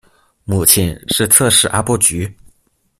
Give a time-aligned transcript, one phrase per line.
[0.45, 2.35] 母亲是侧室阿波局。